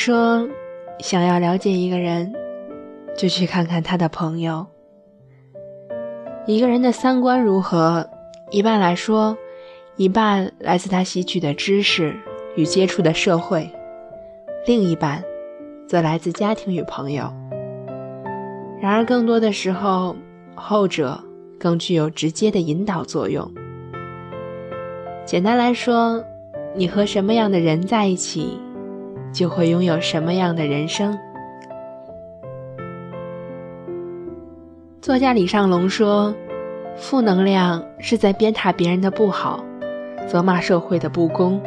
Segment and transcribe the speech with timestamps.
[0.00, 0.48] 说，
[1.00, 2.32] 想要了解一个人，
[3.18, 4.66] 就去看看他的朋友。
[6.46, 8.08] 一个人的三观如何，
[8.50, 9.36] 一半来说，
[9.96, 12.16] 一半来自他吸取的知识
[12.56, 13.70] 与接触的社会，
[14.66, 15.22] 另一半
[15.86, 17.30] 则来自家庭与朋友。
[18.80, 20.16] 然而，更多的时候，
[20.54, 21.22] 后者
[21.58, 23.46] 更具有直接的引导作用。
[25.26, 26.24] 简单来说，
[26.74, 28.58] 你和什么样的人在一起，
[29.32, 31.18] 就会拥有什么样的人生。
[35.00, 36.34] 作家李尚龙说
[36.96, 39.64] ：“负能量是在鞭挞别人的不好，
[40.26, 41.60] 责骂社会的不公；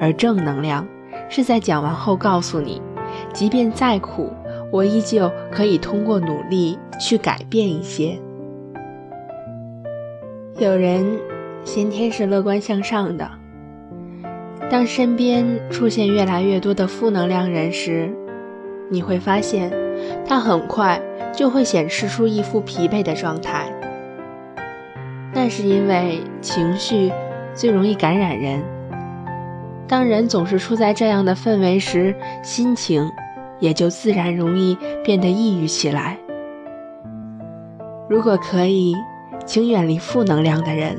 [0.00, 0.86] 而正能量
[1.28, 2.80] 是在讲完后告诉你，
[3.32, 4.30] 即便再苦。”
[4.72, 8.18] 我依旧可以通过努力去改变一些。
[10.56, 11.20] 有人
[11.62, 13.30] 先天是乐观向上的，
[14.72, 18.10] 当身边出现越来越多的负能量人时，
[18.88, 19.70] 你会发现
[20.26, 20.98] 他很快
[21.30, 23.70] 就会显示出一副疲惫的状态。
[25.34, 27.12] 那是因为情绪
[27.52, 28.62] 最容易感染人，
[29.86, 33.06] 当人总是处在这样的氛围时，心情。
[33.60, 36.18] 也就自然容易变得抑郁起来。
[38.08, 38.96] 如果可以，
[39.46, 40.96] 请远离负能量的人，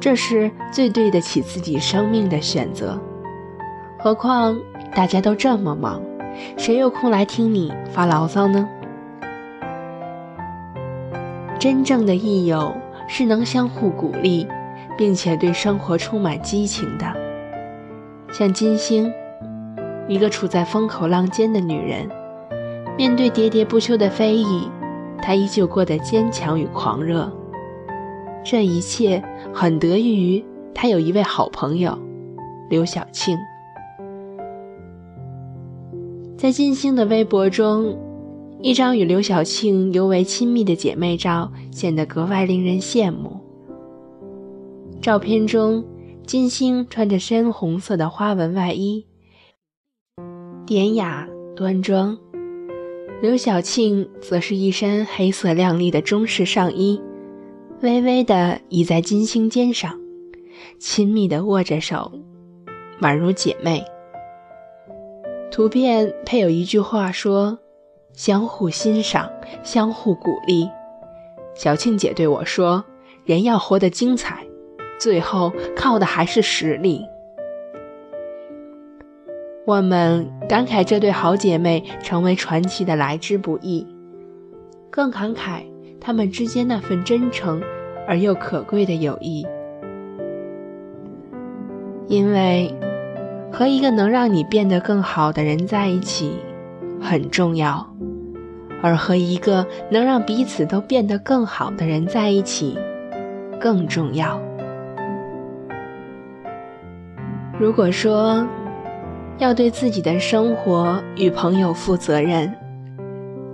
[0.00, 3.00] 这是最对得起自己生命的选择。
[3.98, 4.58] 何况
[4.94, 6.02] 大家都这么忙，
[6.58, 8.68] 谁有空来听你发牢骚呢？
[11.58, 12.74] 真正的益友
[13.08, 14.46] 是能相互鼓励，
[14.98, 17.06] 并且对生活充满激情的，
[18.30, 19.10] 像金星。
[20.06, 22.06] 一个处在风口浪尖的女人，
[22.98, 24.68] 面对喋喋不休的非议，
[25.22, 27.32] 她依旧过得坚强与狂热。
[28.44, 30.44] 这一切很得益于
[30.74, 31.96] 她有一位好朋友，
[32.68, 33.38] 刘晓庆。
[36.36, 37.96] 在金星的微博中，
[38.60, 43.40] 一张与刘晓庆尤为亲密的姐妹照显得格外令人羡慕。
[45.00, 45.84] 照片中，
[46.26, 49.06] 金星穿着深红色的花纹外衣。
[50.66, 52.18] 典雅端庄，
[53.22, 57.00] 刘晓庆则是一身黑色亮丽的中式上衣，
[57.80, 59.98] 微微的倚在金星肩上，
[60.78, 62.12] 亲密的握着手，
[63.00, 63.84] 宛如姐妹。
[65.50, 67.58] 图片配有一句话说
[68.14, 69.30] ：“相互欣赏，
[69.62, 70.68] 相互鼓励。”
[71.54, 72.84] 小庆姐对我说
[73.24, 74.46] ：“人要活得精彩，
[74.98, 77.04] 最后靠的还是实力。”
[79.66, 83.86] 我们感慨这对好姐妹成为传奇的来之不易，
[84.90, 85.62] 更感慨
[86.04, 87.62] 他们之间那份真诚
[88.06, 89.46] 而又可贵的友谊。
[92.06, 92.74] 因为
[93.50, 96.36] 和一个能让你变得更好的人在一起
[97.00, 97.88] 很重要，
[98.82, 102.76] 而和一个能让彼此都变得更好的人在一起
[103.58, 104.38] 更重要。
[107.58, 108.46] 如果说，
[109.38, 112.52] 要对自己的生活与朋友负责任，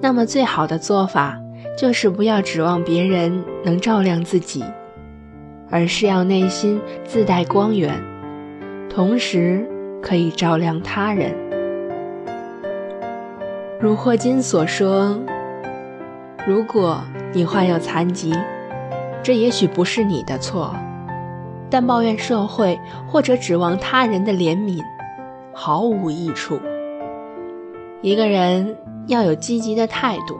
[0.00, 1.40] 那么最好的做法
[1.76, 4.64] 就是不要指望别人能照亮自己，
[5.70, 7.94] 而是要内心自带光源，
[8.88, 9.66] 同时
[10.02, 11.34] 可以照亮他人。
[13.80, 15.18] 如霍金所说
[16.46, 18.34] ：“如果你患有残疾，
[19.22, 20.74] 这也许不是你的错，
[21.70, 24.82] 但抱怨社会或者指望他人的怜悯。”
[25.52, 26.58] 毫无益处。
[28.02, 28.76] 一个人
[29.08, 30.38] 要有积极的态度，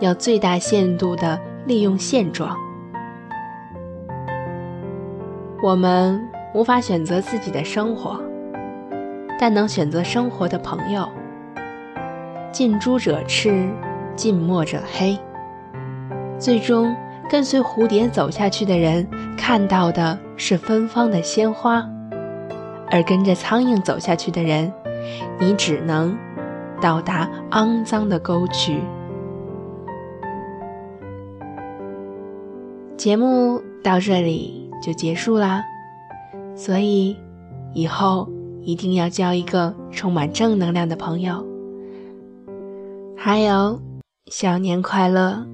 [0.00, 2.56] 要最大限度地利用现状。
[5.62, 6.20] 我们
[6.54, 8.20] 无法选择自己的生活，
[9.40, 11.08] 但能选择生活的朋友。
[12.52, 13.68] 近朱者赤，
[14.14, 15.18] 近墨者黑。
[16.38, 16.94] 最终，
[17.30, 19.06] 跟随蝴蝶走下去的人，
[19.36, 21.84] 看到的是芬芳的鲜花。
[22.88, 24.72] 而跟着苍蝇走下去的人，
[25.40, 26.16] 你只能
[26.80, 28.80] 到达肮脏的沟渠。
[32.96, 35.62] 节目到这里就结束啦，
[36.56, 37.14] 所以
[37.74, 38.26] 以后
[38.62, 41.46] 一定要交一个充满正能量的朋友。
[43.14, 43.78] 还有，
[44.30, 45.46] 小年快乐